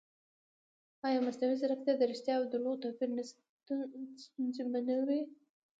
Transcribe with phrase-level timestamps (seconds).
[1.07, 3.23] ایا مصنوعي ځیرکتیا د ریښتیا او دروغو توپیر نه
[4.23, 5.21] ستونزمنوي؟